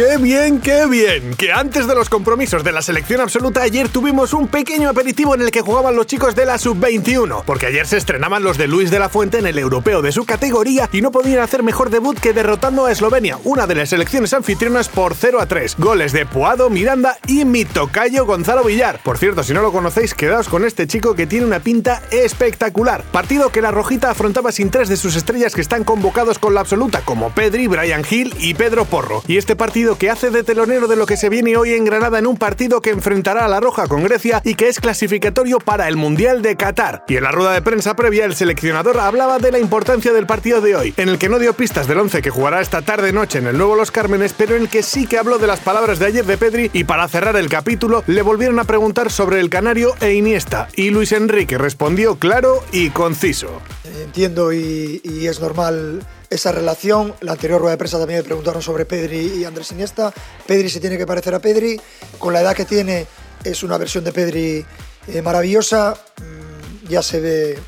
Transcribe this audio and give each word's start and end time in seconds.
¡Qué 0.00 0.16
bien, 0.16 0.62
qué 0.62 0.86
bien! 0.86 1.34
Que 1.34 1.52
antes 1.52 1.86
de 1.86 1.94
los 1.94 2.08
compromisos 2.08 2.64
de 2.64 2.72
la 2.72 2.80
selección 2.80 3.20
absoluta 3.20 3.60
ayer 3.60 3.90
tuvimos 3.90 4.32
un 4.32 4.48
pequeño 4.48 4.88
aperitivo 4.88 5.34
en 5.34 5.42
el 5.42 5.50
que 5.50 5.60
jugaban 5.60 5.94
los 5.94 6.06
chicos 6.06 6.34
de 6.34 6.46
la 6.46 6.56
sub-21, 6.56 7.44
porque 7.44 7.66
ayer 7.66 7.86
se 7.86 7.98
estrenaban 7.98 8.42
los 8.42 8.56
de 8.56 8.66
Luis 8.66 8.90
de 8.90 8.98
la 8.98 9.10
Fuente 9.10 9.36
en 9.36 9.46
el 9.46 9.58
europeo 9.58 10.00
de 10.00 10.10
su 10.10 10.24
categoría 10.24 10.88
y 10.90 11.02
no 11.02 11.10
podían 11.10 11.42
hacer 11.42 11.62
mejor 11.62 11.90
debut 11.90 12.18
que 12.18 12.32
derrotando 12.32 12.86
a 12.86 12.92
Eslovenia, 12.92 13.36
una 13.44 13.66
de 13.66 13.74
las 13.74 13.90
selecciones 13.90 14.32
anfitrionas 14.32 14.88
por 14.88 15.14
0 15.14 15.38
a 15.38 15.44
3. 15.44 15.76
Goles 15.76 16.12
de 16.14 16.24
Puado, 16.24 16.70
Miranda 16.70 17.18
y 17.26 17.44
mi 17.44 17.66
tocayo 17.66 18.24
Gonzalo 18.24 18.64
Villar. 18.64 19.00
Por 19.04 19.18
cierto, 19.18 19.42
si 19.42 19.52
no 19.52 19.60
lo 19.60 19.70
conocéis, 19.70 20.14
quedaos 20.14 20.48
con 20.48 20.64
este 20.64 20.86
chico 20.86 21.14
que 21.14 21.26
tiene 21.26 21.44
una 21.44 21.60
pinta 21.60 22.00
espectacular. 22.10 23.02
Partido 23.12 23.52
que 23.52 23.60
la 23.60 23.70
Rojita 23.70 24.10
afrontaba 24.10 24.50
sin 24.50 24.70
tres 24.70 24.88
de 24.88 24.96
sus 24.96 25.14
estrellas 25.14 25.54
que 25.54 25.60
están 25.60 25.84
convocados 25.84 26.38
con 26.38 26.54
la 26.54 26.60
absoluta, 26.60 27.02
como 27.02 27.34
Pedri, 27.34 27.66
Brian 27.66 28.02
Hill 28.10 28.34
y 28.38 28.54
Pedro 28.54 28.86
Porro. 28.86 29.22
Y 29.26 29.36
este 29.36 29.56
partido 29.56 29.89
que 29.96 30.10
hace 30.10 30.30
de 30.30 30.42
telonero 30.42 30.88
de 30.88 30.96
lo 30.96 31.06
que 31.06 31.16
se 31.16 31.28
viene 31.28 31.56
hoy 31.56 31.74
en 31.74 31.84
Granada 31.84 32.18
en 32.18 32.26
un 32.26 32.36
partido 32.36 32.80
que 32.80 32.90
enfrentará 32.90 33.44
a 33.44 33.48
la 33.48 33.60
Roja 33.60 33.86
con 33.88 34.04
Grecia 34.04 34.40
y 34.44 34.54
que 34.54 34.68
es 34.68 34.80
clasificatorio 34.80 35.58
para 35.58 35.88
el 35.88 35.96
Mundial 35.96 36.42
de 36.42 36.56
Qatar. 36.56 37.04
Y 37.08 37.16
en 37.16 37.24
la 37.24 37.32
rueda 37.32 37.52
de 37.52 37.62
prensa 37.62 37.94
previa, 37.96 38.24
el 38.24 38.34
seleccionador 38.34 38.98
hablaba 38.98 39.38
de 39.38 39.52
la 39.52 39.58
importancia 39.58 40.12
del 40.12 40.26
partido 40.26 40.60
de 40.60 40.76
hoy, 40.76 40.94
en 40.96 41.08
el 41.08 41.18
que 41.18 41.28
no 41.28 41.38
dio 41.38 41.54
pistas 41.54 41.86
del 41.86 41.98
11 41.98 42.22
que 42.22 42.30
jugará 42.30 42.60
esta 42.60 42.82
tarde-noche 42.82 43.38
en 43.38 43.46
el 43.46 43.58
nuevo 43.58 43.76
Los 43.76 43.90
Cármenes, 43.90 44.34
pero 44.36 44.56
en 44.56 44.62
el 44.62 44.68
que 44.68 44.82
sí 44.82 45.06
que 45.06 45.18
habló 45.18 45.38
de 45.38 45.46
las 45.46 45.60
palabras 45.60 45.98
de 45.98 46.06
ayer 46.06 46.24
de 46.24 46.38
Pedri 46.38 46.70
y 46.72 46.84
para 46.84 47.08
cerrar 47.08 47.36
el 47.36 47.48
capítulo 47.48 48.04
le 48.06 48.22
volvieron 48.22 48.58
a 48.58 48.64
preguntar 48.64 49.10
sobre 49.10 49.40
el 49.40 49.50
Canario 49.50 49.94
e 50.00 50.14
Iniesta 50.14 50.68
y 50.76 50.90
Luis 50.90 51.12
Enrique 51.12 51.58
respondió 51.58 52.16
claro 52.16 52.62
y 52.72 52.90
conciso. 52.90 53.60
Entiendo 54.04 54.52
y 54.52 55.26
es 55.26 55.40
normal 55.40 56.00
esa 56.30 56.52
relación. 56.52 57.14
La 57.20 57.32
anterior 57.32 57.60
rueda 57.60 57.72
de 57.72 57.78
prensa 57.78 57.98
también 57.98 58.20
me 58.20 58.24
preguntaron 58.24 58.62
sobre 58.62 58.86
Pedri 58.86 59.40
y 59.40 59.44
Andrés 59.44 59.72
Iniesta. 59.72 60.14
Pedri 60.46 60.70
se 60.70 60.80
tiene 60.80 60.96
que 60.96 61.06
parecer 61.06 61.34
a 61.34 61.40
Pedri. 61.40 61.78
Con 62.18 62.32
la 62.32 62.40
edad 62.40 62.54
que 62.54 62.64
tiene 62.64 63.06
es 63.42 63.62
una 63.64 63.76
versión 63.76 64.04
de 64.04 64.12
Pedri 64.12 64.64
eh, 65.08 65.22
maravillosa. 65.22 65.94
Mm, 66.18 66.88
ya 66.88 67.02
se 67.02 67.20
ve 67.20 67.58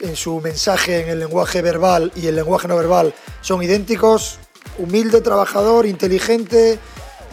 en 0.00 0.16
su 0.16 0.40
mensaje, 0.40 1.00
en 1.00 1.08
el 1.08 1.20
lenguaje 1.20 1.62
verbal 1.62 2.12
y 2.16 2.26
el 2.26 2.34
lenguaje 2.34 2.68
no 2.68 2.76
verbal 2.76 3.14
son 3.40 3.62
idénticos. 3.62 4.40
Humilde, 4.78 5.22
trabajador, 5.22 5.86
inteligente, 5.86 6.78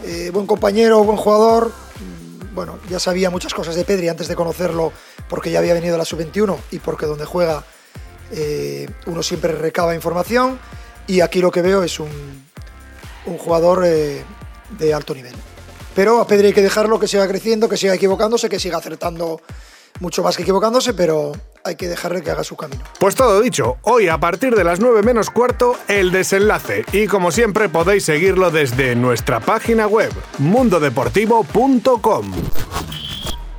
eh, 0.04 0.30
buen 0.32 0.46
compañero, 0.46 1.02
buen 1.02 1.18
jugador. 1.18 1.68
Mm, 1.68 2.54
bueno, 2.54 2.78
ya 2.88 3.00
sabía 3.00 3.28
muchas 3.28 3.52
cosas 3.52 3.74
de 3.74 3.84
Pedri 3.84 4.08
antes 4.08 4.28
de 4.28 4.36
conocerlo 4.36 4.92
porque 5.28 5.50
ya 5.50 5.58
había 5.58 5.74
venido 5.74 5.96
a 5.96 5.98
la 5.98 6.04
sub-21 6.04 6.56
y 6.70 6.78
porque 6.78 7.06
donde 7.06 7.24
juega 7.24 7.64
eh, 8.36 8.88
uno 9.06 9.22
siempre 9.22 9.52
recaba 9.52 9.94
información 9.94 10.58
y 11.06 11.20
aquí 11.20 11.40
lo 11.40 11.50
que 11.50 11.62
veo 11.62 11.82
es 11.82 12.00
un, 12.00 12.10
jugador 13.38 13.84
eh, 13.86 14.24
de 14.78 14.94
alto 14.94 15.14
nivel. 15.14 15.34
Pero 15.94 16.20
a 16.20 16.26
Pedri 16.26 16.48
hay 16.48 16.52
que 16.52 16.62
dejarlo, 16.62 16.98
que 16.98 17.06
siga 17.06 17.28
creciendo, 17.28 17.68
que 17.68 17.76
siga 17.76 17.94
equivocándose, 17.94 18.48
que 18.48 18.58
siga 18.58 18.78
acertando 18.78 19.40
mucho 20.00 20.24
más 20.24 20.36
que 20.36 20.42
equivocándose, 20.42 20.92
pero 20.94 21.32
hay 21.64 21.76
que 21.76 21.86
dejarle 21.88 22.22
que 22.22 22.30
haga 22.30 22.42
su 22.42 22.56
camino. 22.56 22.82
Pues 22.98 23.14
todo 23.14 23.40
dicho, 23.40 23.76
hoy 23.82 24.08
a 24.08 24.18
partir 24.18 24.56
de 24.56 24.64
las 24.64 24.80
9 24.80 25.02
menos 25.02 25.30
cuarto, 25.30 25.76
el 25.86 26.10
desenlace. 26.10 26.84
Y 26.92 27.06
como 27.06 27.30
siempre 27.30 27.68
podéis 27.68 28.04
seguirlo 28.04 28.50
desde 28.50 28.96
nuestra 28.96 29.38
página 29.38 29.86
web, 29.86 30.12
mundodeportivo.com. 30.38 32.32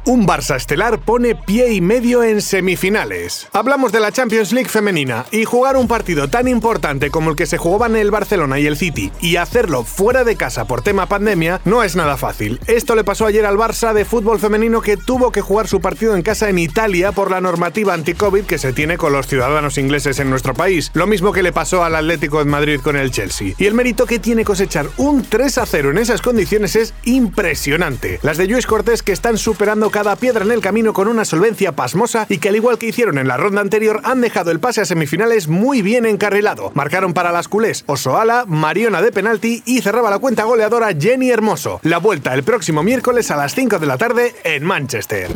Un 0.07 0.27
Barça 0.27 0.55
estelar 0.55 0.99
pone 0.99 1.33
pie 1.33 1.73
y 1.73 1.81
medio 1.81 2.21
en 2.21 2.39
semifinales. 2.39 3.47
Hablamos 3.53 3.91
de 3.91 3.99
la 3.99 4.11
Champions 4.11 4.51
League 4.51 4.69
femenina 4.69 5.25
y 5.31 5.45
jugar 5.45 5.77
un 5.77 5.87
partido 5.87 6.27
tan 6.27 6.47
importante 6.47 7.09
como 7.09 7.31
el 7.31 7.35
que 7.35 7.47
se 7.47 7.57
jugaban 7.57 7.95
el 7.95 8.11
Barcelona 8.11 8.59
y 8.59 8.67
el 8.67 8.77
City 8.77 9.11
y 9.19 9.37
hacerlo 9.37 9.83
fuera 9.83 10.23
de 10.23 10.35
casa 10.35 10.65
por 10.65 10.83
tema 10.83 11.07
pandemia 11.07 11.59
no 11.65 11.81
es 11.81 11.95
nada 11.95 12.17
fácil. 12.17 12.59
Esto 12.67 12.93
le 12.93 13.03
pasó 13.03 13.25
ayer 13.25 13.47
al 13.47 13.57
Barça 13.57 13.93
de 13.93 14.05
fútbol 14.05 14.39
femenino 14.39 14.79
que 14.79 14.95
tuvo 14.95 15.31
que 15.31 15.41
jugar 15.41 15.67
su 15.67 15.81
partido 15.81 16.15
en 16.15 16.21
casa 16.21 16.49
en 16.49 16.59
Italia 16.59 17.11
por 17.11 17.31
la 17.31 17.41
normativa 17.41 17.95
anti-COVID 17.95 18.43
que 18.43 18.59
se 18.59 18.73
tiene 18.73 18.99
con 18.99 19.11
los 19.11 19.25
ciudadanos 19.25 19.79
ingleses 19.79 20.19
en 20.19 20.29
nuestro 20.29 20.53
país. 20.53 20.91
Lo 20.93 21.07
mismo 21.07 21.31
que 21.31 21.41
le 21.41 21.51
pasó 21.51 21.83
al 21.83 21.95
Atlético 21.95 22.37
de 22.37 22.45
Madrid 22.45 22.79
con 22.79 22.95
el 22.95 23.09
Chelsea. 23.09 23.55
Y 23.57 23.65
el 23.65 23.73
mérito 23.73 24.05
que 24.05 24.19
tiene 24.19 24.45
cosechar 24.45 24.87
un 24.97 25.23
3 25.23 25.57
a 25.57 25.65
0 25.65 25.89
en 25.89 25.97
esas 25.97 26.21
condiciones 26.21 26.75
es 26.75 26.93
impresionante. 27.05 28.19
Las 28.21 28.37
de 28.37 28.45
Luis 28.45 28.67
Cortés 28.67 29.01
que 29.01 29.11
están 29.11 29.39
superando 29.39 29.89
cada 29.95 30.17
piedra 30.17 30.43
en 30.43 30.51
el 30.51 30.59
camino 30.59 30.91
con 30.91 31.07
una 31.07 31.23
solvencia 31.23 31.71
pasmosa 31.71 32.25
y 32.27 32.39
que 32.39 32.49
al 32.49 32.57
igual 32.57 32.77
que 32.77 32.87
hicieron 32.87 33.17
en 33.17 33.29
la 33.29 33.37
ronda 33.37 33.61
anterior 33.61 34.01
han 34.03 34.19
dejado 34.19 34.51
el 34.51 34.59
pase 34.59 34.81
a 34.81 34.85
semifinales 34.85 35.47
muy 35.47 35.81
bien 35.81 36.05
encarrilado. 36.05 36.73
Marcaron 36.73 37.13
para 37.13 37.31
las 37.31 37.47
culés 37.47 37.85
Osoala, 37.87 38.43
Mariona 38.45 39.01
de 39.01 39.13
penalti 39.13 39.63
y 39.65 39.81
cerraba 39.81 40.09
la 40.09 40.19
cuenta 40.19 40.43
goleadora 40.43 40.89
Jenny 40.99 41.31
Hermoso. 41.31 41.79
La 41.83 41.99
vuelta 41.99 42.33
el 42.33 42.43
próximo 42.43 42.83
miércoles 42.83 43.31
a 43.31 43.37
las 43.37 43.55
5 43.55 43.79
de 43.79 43.85
la 43.85 43.97
tarde 43.97 44.35
en 44.43 44.65
Manchester. 44.65 45.29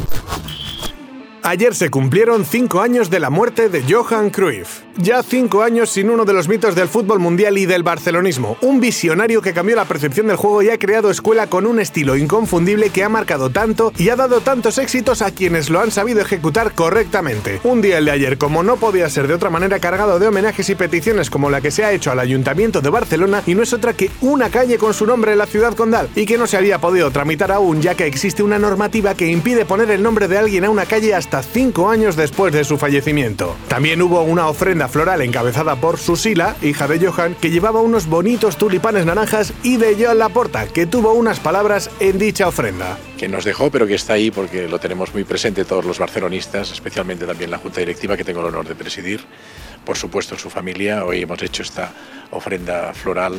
Ayer 1.41 1.73
se 1.73 1.89
cumplieron 1.89 2.43
cinco 2.43 2.81
años 2.81 3.09
de 3.09 3.19
la 3.19 3.29
muerte 3.29 3.69
de 3.69 3.81
Johan 3.89 4.29
Cruyff. 4.29 4.81
Ya 4.97 5.23
cinco 5.23 5.63
años 5.63 5.89
sin 5.89 6.09
uno 6.09 6.25
de 6.25 6.33
los 6.33 6.49
mitos 6.49 6.75
del 6.75 6.89
fútbol 6.89 7.19
mundial 7.19 7.57
y 7.57 7.65
del 7.65 7.81
barcelonismo. 7.81 8.57
Un 8.61 8.81
visionario 8.81 9.41
que 9.41 9.53
cambió 9.53 9.77
la 9.77 9.85
percepción 9.85 10.27
del 10.27 10.35
juego 10.35 10.61
y 10.61 10.69
ha 10.69 10.77
creado 10.77 11.09
escuela 11.09 11.47
con 11.47 11.65
un 11.65 11.79
estilo 11.79 12.17
inconfundible 12.17 12.89
que 12.89 13.05
ha 13.05 13.09
marcado 13.09 13.49
tanto 13.49 13.93
y 13.97 14.09
ha 14.09 14.17
dado 14.17 14.41
tantos 14.41 14.77
éxitos 14.77 15.21
a 15.21 15.31
quienes 15.31 15.69
lo 15.69 15.79
han 15.79 15.91
sabido 15.91 16.19
ejecutar 16.19 16.73
correctamente. 16.73 17.61
Un 17.63 17.81
día 17.81 17.99
el 17.99 18.05
de 18.05 18.11
ayer, 18.11 18.37
como 18.37 18.61
no 18.61 18.75
podía 18.75 19.09
ser 19.09 19.29
de 19.29 19.35
otra 19.35 19.49
manera, 19.49 19.79
cargado 19.79 20.19
de 20.19 20.27
homenajes 20.27 20.69
y 20.69 20.75
peticiones 20.75 21.29
como 21.29 21.49
la 21.49 21.61
que 21.61 21.71
se 21.71 21.85
ha 21.85 21.93
hecho 21.93 22.11
al 22.11 22.19
Ayuntamiento 22.19 22.81
de 22.81 22.89
Barcelona 22.89 23.43
y 23.45 23.55
no 23.55 23.63
es 23.63 23.71
otra 23.71 23.93
que 23.93 24.11
una 24.19 24.49
calle 24.49 24.77
con 24.77 24.93
su 24.93 25.05
nombre 25.05 25.31
en 25.31 25.37
la 25.37 25.45
ciudad 25.45 25.73
condal 25.73 26.09
y 26.15 26.25
que 26.25 26.37
no 26.37 26.47
se 26.47 26.57
había 26.57 26.79
podido 26.79 27.09
tramitar 27.11 27.53
aún 27.53 27.81
ya 27.81 27.95
que 27.95 28.05
existe 28.05 28.43
una 28.43 28.59
normativa 28.59 29.15
que 29.15 29.27
impide 29.27 29.63
poner 29.63 29.89
el 29.91 30.03
nombre 30.03 30.27
de 30.27 30.37
alguien 30.37 30.65
a 30.65 30.69
una 30.69 30.85
calle 30.85 31.15
hasta 31.15 31.28
cinco 31.41 31.89
años 31.89 32.15
después 32.15 32.53
de 32.53 32.63
su 32.63 32.77
fallecimiento. 32.77 33.55
También 33.67 34.01
hubo 34.01 34.21
una 34.23 34.47
ofrenda 34.47 34.87
floral 34.87 35.21
encabezada 35.21 35.75
por 35.75 35.97
Susila, 35.97 36.55
hija 36.61 36.87
de 36.87 37.05
Johan, 37.05 37.35
que 37.35 37.51
llevaba 37.51 37.81
unos 37.81 38.07
bonitos 38.07 38.57
tulipanes 38.57 39.05
naranjas 39.05 39.53
y 39.63 39.77
de 39.77 39.95
Joan 39.99 40.17
Laporta, 40.17 40.67
que 40.67 40.85
tuvo 40.85 41.13
unas 41.13 41.39
palabras 41.39 41.89
en 41.99 42.17
dicha 42.17 42.47
ofrenda. 42.47 42.97
Que 43.17 43.27
nos 43.27 43.45
dejó, 43.45 43.69
pero 43.69 43.85
que 43.85 43.95
está 43.95 44.13
ahí 44.13 44.31
porque 44.31 44.67
lo 44.67 44.79
tenemos 44.79 45.13
muy 45.13 45.23
presente 45.23 45.65
todos 45.65 45.85
los 45.85 45.99
barcelonistas, 45.99 46.71
especialmente 46.71 47.25
también 47.25 47.51
la 47.51 47.57
Junta 47.57 47.79
Directiva 47.79 48.17
que 48.17 48.23
tengo 48.23 48.39
el 48.41 48.47
honor 48.47 48.67
de 48.67 48.75
presidir. 48.75 49.21
Por 49.85 49.97
supuesto, 49.97 50.37
su 50.37 50.49
familia. 50.49 51.05
Hoy 51.05 51.21
hemos 51.21 51.41
hecho 51.41 51.63
esta 51.63 51.91
ofrenda 52.31 52.93
floral 52.93 53.35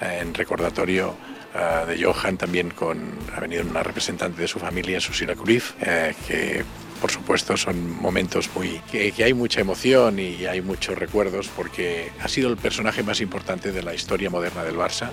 eh, 0.00 0.18
en 0.20 0.34
recordatorio 0.34 1.14
uh, 1.54 1.86
de 1.86 2.02
Johan, 2.02 2.36
también 2.36 2.70
con, 2.70 2.98
ha 3.34 3.40
venido 3.40 3.62
una 3.62 3.82
representante 3.82 4.42
de 4.42 4.48
su 4.48 4.58
familia, 4.58 5.00
Susila 5.00 5.34
Cruz, 5.34 5.74
eh, 5.80 6.14
que 6.26 6.64
por 7.00 7.10
supuesto 7.10 7.56
son 7.56 8.00
momentos 8.00 8.48
muy 8.54 8.80
que, 8.90 9.10
que, 9.10 9.24
hay 9.24 9.34
mucha 9.34 9.60
emoción 9.60 10.18
y 10.20 10.46
hay 10.46 10.62
muchos 10.62 10.96
recuerdos 10.96 11.48
porque 11.48 12.12
ha 12.22 12.28
sido 12.28 12.48
el 12.48 12.56
personaje 12.56 13.02
más 13.02 13.20
importante 13.20 13.72
de 13.72 13.82
la 13.82 13.92
historia 13.94 14.30
moderna 14.30 14.62
del 14.62 14.76
Barça. 14.76 15.10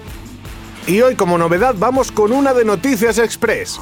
Y 0.88 1.02
hoy 1.02 1.16
como 1.16 1.38
novedad 1.38 1.76
vamos 1.78 2.12
con 2.12 2.32
una 2.32 2.54
de 2.54 2.66
Noticias 2.66 3.18
Express. 3.18 3.80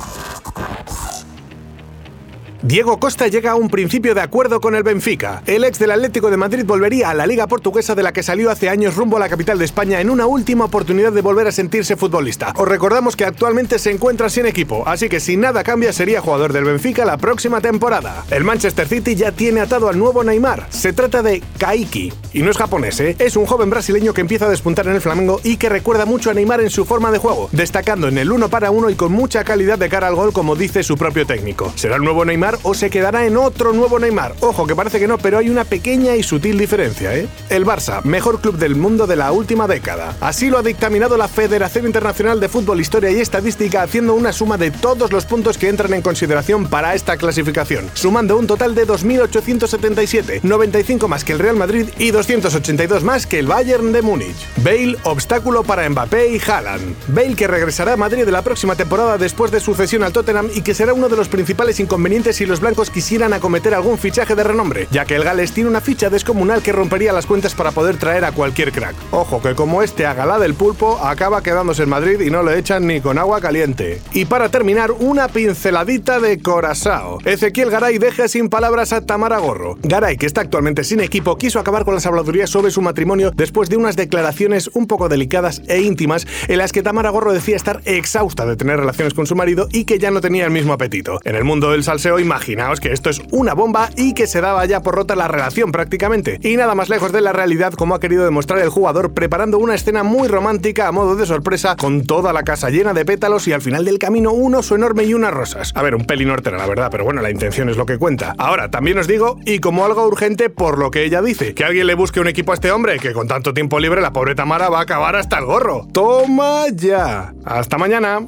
Diego 2.68 3.00
Costa 3.00 3.28
llega 3.28 3.52
a 3.52 3.56
un 3.56 3.70
principio 3.70 4.14
de 4.14 4.20
acuerdo 4.20 4.60
con 4.60 4.76
el 4.76 4.84
Benfica. 4.84 5.42
El 5.46 5.64
ex 5.64 5.80
del 5.80 5.92
Atlético 5.92 6.30
de 6.30 6.36
Madrid 6.36 6.66
volvería 6.66 7.10
a 7.10 7.14
la 7.14 7.26
Liga 7.26 7.48
Portuguesa 7.48 7.96
de 7.96 8.04
la 8.04 8.12
que 8.12 8.24
salió 8.24 8.52
hace 8.52 8.68
años 8.68 8.98
rumbo 8.98 9.16
a 9.16 9.22
la 9.22 9.30
capital 9.30 9.58
de 9.58 9.64
España 9.64 10.02
en 10.02 10.10
una 10.10 10.26
última 10.26 10.66
oportunidad 10.66 11.14
de 11.14 11.22
volver 11.22 11.48
a 11.48 11.54
sentirse 11.54 11.96
futbolista. 11.96 12.54
Os 12.58 12.68
recordamos 12.68 13.16
que 13.16 13.24
actualmente 13.24 13.80
se 13.80 13.92
encuentra 13.92 14.30
sin 14.30 14.46
equipo, 14.46 14.84
así 14.86 15.08
que 15.08 15.22
si 15.22 15.38
nada 15.38 15.64
cambia 15.64 15.94
sería 15.94 16.20
jugador 16.20 16.52
del 16.52 16.66
Benfica 16.66 17.06
la 17.06 17.16
próxima 17.16 17.62
temporada. 17.62 18.26
El 18.32 18.44
Manchester 18.44 18.86
City 18.86 19.16
ya 19.16 19.32
tiene 19.32 19.62
atado 19.62 19.88
al 19.88 19.98
nuevo 19.98 20.22
Neymar. 20.26 20.68
Se 20.70 20.92
trata 20.92 21.24
de 21.24 21.42
Kaiki. 21.58 22.12
Y 22.34 22.42
no 22.42 22.52
es 22.52 22.58
japonés, 22.58 23.00
¿eh? 23.00 23.16
es 23.18 23.38
un 23.38 23.46
joven 23.46 23.70
brasileño 23.70 24.14
que 24.14 24.20
empieza 24.20 24.46
a 24.46 24.50
despuntar 24.50 24.88
en 24.88 24.96
el 24.96 25.02
Flamengo 25.02 25.40
y 25.42 25.56
que 25.56 25.70
recuerda 25.70 26.06
mucho 26.06 26.32
a 26.32 26.34
Neymar 26.34 26.60
en 26.60 26.70
su 26.70 26.84
forma 26.84 27.12
de 27.12 27.18
juego, 27.18 27.48
destacando 27.54 28.10
en 28.10 28.18
el 28.18 28.30
uno 28.30 28.50
para 28.50 28.72
uno 28.72 28.90
y 28.90 28.96
con 28.96 29.14
mucha 29.14 29.46
calidad 29.46 29.80
de 29.80 29.88
cara 29.88 30.08
al 30.08 30.16
gol 30.16 30.34
como 30.34 30.58
dice 30.58 30.84
su 30.84 30.98
propio 30.98 31.26
técnico. 31.26 31.72
¿Será 31.78 31.96
el 31.96 32.02
nuevo 32.02 32.26
Neymar? 32.26 32.57
O 32.64 32.74
se 32.74 32.90
quedará 32.90 33.26
en 33.26 33.38
otro 33.38 33.74
nuevo 33.74 34.00
Neymar. 34.00 34.36
Ojo, 34.40 34.68
que 34.68 34.76
parece 34.76 35.00
que 35.00 35.08
no, 35.08 35.18
pero 35.18 35.38
hay 35.38 35.50
una 35.50 35.66
pequeña 35.66 36.16
y 36.16 36.24
sutil 36.24 36.58
diferencia, 36.58 37.16
¿eh? 37.16 37.28
El 37.50 37.66
Barça, 37.66 38.04
mejor 38.04 38.42
club 38.42 38.58
del 38.58 38.76
mundo 38.76 39.08
de 39.08 39.16
la 39.16 39.32
última 39.32 39.68
década. 39.68 40.16
Así 40.22 40.50
lo 40.50 40.58
ha 40.58 40.64
dictaminado 40.64 41.18
la 41.18 41.28
Federación 41.28 41.86
Internacional 41.86 42.40
de 42.40 42.50
Fútbol, 42.50 42.82
Historia 42.82 43.12
y 43.12 43.20
Estadística 43.20 43.84
haciendo 43.84 44.14
una 44.14 44.34
suma 44.34 44.58
de 44.58 44.72
todos 44.72 45.12
los 45.12 45.26
puntos 45.26 45.58
que 45.58 45.70
entran 45.70 45.94
en 45.94 46.02
consideración 46.02 46.68
para 46.68 46.96
esta 46.96 47.18
clasificación, 47.18 47.90
sumando 47.94 48.38
un 48.38 48.48
total 48.48 48.76
de 48.76 48.88
2.877, 48.88 50.42
95 50.44 51.08
más 51.08 51.24
que 51.24 51.34
el 51.34 51.40
Real 51.40 51.56
Madrid 51.56 51.90
y 51.98 52.12
282 52.12 53.04
más 53.04 53.26
que 53.28 53.40
el 53.40 53.48
Bayern 53.48 53.92
de 53.92 54.02
Múnich. 54.02 54.36
Bale, 54.64 54.98
obstáculo 55.04 55.64
para 55.64 55.88
Mbappé 55.90 56.30
y 56.30 56.40
Haaland. 56.40 56.96
Bale 57.10 57.36
que 57.36 57.48
regresará 57.48 57.94
a 57.94 57.98
Madrid 57.98 58.26
de 58.26 58.32
la 58.32 58.42
próxima 58.42 58.76
temporada 58.76 59.18
después 59.18 59.52
de 59.52 59.60
su 59.60 59.76
cesión 59.76 60.04
al 60.04 60.14
Tottenham 60.14 60.50
y 60.54 60.62
que 60.62 60.74
será 60.74 60.94
uno 60.94 61.10
de 61.10 61.18
los 61.18 61.28
principales 61.28 61.80
inconvenientes 61.80 62.36
si 62.36 62.46
los 62.48 62.60
blancos 62.60 62.90
quisieran 62.90 63.34
acometer 63.34 63.74
algún 63.74 63.98
fichaje 63.98 64.36
de 64.36 64.44
renombre, 64.44 64.88
ya 64.92 65.06
que 65.06 65.16
el 65.16 65.24
Gales 65.24 65.52
tiene 65.52 65.70
una 65.70 65.82
ficha 65.82 66.10
descomunal 66.10 66.62
que 66.62 66.72
rompería 66.72 67.14
las 67.14 67.26
cuentas 67.26 67.54
para 67.54 67.72
poder 67.72 67.98
traer 67.98 68.26
a 68.26 68.32
cualquier 68.32 68.72
crack. 68.72 68.96
Ojo 69.12 69.42
que 69.42 69.56
como 69.56 69.84
este 69.84 70.06
haga 70.06 70.26
la 70.26 70.40
del 70.40 70.54
pulpo, 70.54 70.98
acaba 71.04 71.44
quedándose 71.44 71.84
en 71.84 71.90
Madrid 71.90 72.22
y 72.22 72.30
no 72.30 72.44
le 72.44 72.58
echan 72.58 72.88
ni 72.88 73.02
con 73.02 73.18
agua 73.18 73.42
caliente. 73.42 74.02
Y 74.14 74.26
para 74.26 74.50
terminar, 74.50 74.92
una 74.92 75.28
pinceladita 75.28 76.20
de 76.20 76.42
Corazao. 76.42 77.20
Ezequiel 77.26 77.70
Garay 77.70 77.98
deja 77.98 78.28
sin 78.28 78.50
palabras 78.50 78.94
a 78.94 79.06
Tamara 79.06 79.38
Gorro. 79.40 79.78
Garay, 79.84 80.18
que 80.18 80.26
está 80.26 80.42
actualmente 80.42 80.84
sin 80.84 81.00
equipo, 81.00 81.38
quiso 81.38 81.60
acabar 81.60 81.86
con 81.86 81.94
las 81.94 82.06
habladurías 82.06 82.50
sobre 82.50 82.72
su 82.72 82.82
matrimonio 82.82 83.32
después 83.36 83.70
de 83.70 83.78
unas 83.78 83.96
declaraciones 83.96 84.70
un 84.74 84.88
poco 84.88 85.10
delicadas 85.10 85.62
e 85.68 85.82
íntimas 85.82 86.28
en 86.48 86.58
las 86.58 86.72
que 86.72 86.84
Tamara 86.84 87.10
Gorro 87.10 87.34
decía 87.34 87.56
estar 87.56 87.82
exhausta 87.86 88.46
de 88.46 88.56
tener 88.56 88.80
relaciones 88.80 89.14
con 89.14 89.28
su 89.28 89.36
marido 89.36 89.68
y 89.72 89.86
que 89.86 90.00
ya 90.00 90.12
no 90.12 90.22
tenía 90.22 90.46
el 90.46 90.52
mismo 90.52 90.74
apetito. 90.74 91.20
En 91.24 91.36
el 91.36 91.44
mundo 91.44 91.72
del 91.72 91.84
salseo, 91.84 92.20
imaginaos 92.38 92.80
que 92.80 92.94
esto 92.94 93.10
es 93.10 93.20
una 93.32 93.56
bomba 93.56 93.90
y 93.96 94.14
que 94.14 94.28
se 94.28 94.42
daba 94.42 94.64
ya 94.66 94.82
por 94.82 94.94
rota 94.94 95.16
la 95.16 95.28
relación 95.28 95.72
prácticamente. 95.72 96.40
Y 96.44 96.56
nada 96.56 96.76
más 96.76 96.88
lejos 96.88 97.12
de 97.12 97.22
la 97.22 97.34
realidad 97.34 97.74
como 97.74 97.96
ha 97.96 98.00
querido 98.00 98.26
demostrar 98.26 98.60
el 98.60 98.70
jugador 98.70 99.14
preparando 99.16 99.58
una 99.58 99.74
escena 99.74 100.04
muy 100.04 100.28
romántica 100.28 100.88
a 100.88 100.92
modo 100.92 101.16
de 101.16 101.26
sorpresa 101.26 101.76
con 101.76 102.06
toda 102.06 102.34
la 102.34 102.44
casa 102.44 102.70
llena 102.70 102.94
de 102.94 103.06
pétalos 103.06 103.48
y 103.48 103.54
al 103.54 103.62
final 103.62 103.86
del 103.86 103.98
camino 103.98 104.34
un 104.34 104.54
oso 104.54 104.76
enorme 104.76 105.06
y 105.06 105.16
unas 105.16 105.34
rosas. 105.34 105.72
A 105.76 105.82
ver, 105.82 105.96
un 105.96 106.06
peli 106.06 106.26
nortera, 106.26 106.58
la 106.58 106.68
verdad, 106.68 106.90
pero 106.92 107.04
bueno, 107.04 107.22
la 107.22 107.32
intención 107.32 107.70
es 107.70 107.78
lo 107.78 107.88
que 107.88 107.98
cuenta. 107.98 108.36
Ahora, 108.38 108.70
también 108.70 109.00
os 109.00 109.08
digo, 109.08 109.40
y 109.44 109.60
como 109.60 109.84
algo 109.84 110.06
urgente 110.06 110.52
por 110.52 110.78
lo 110.78 110.92
que 110.92 111.04
ella 111.04 111.24
dice, 111.24 111.56
que 111.56 111.64
alguien 111.64 111.88
le 111.88 111.96
busque 111.96 112.20
un 112.20 112.28
equipo 112.28 112.52
a 112.52 112.56
este 112.56 112.72
hombre, 112.72 113.00
que 113.00 113.14
con 113.14 113.28
tanto 113.28 113.54
tiempo 113.54 113.80
libre 113.80 114.02
la 114.02 114.14
pobre 114.14 114.36
Tamara 114.36 114.70
va 114.70 114.80
a 114.80 114.84
acabar 114.84 115.16
hasta 115.16 115.40
el 115.40 115.46
gorro. 115.46 115.88
¡Toma 115.92 116.66
ya! 116.72 117.34
¡Hasta 117.46 117.80
mañana! 117.80 118.28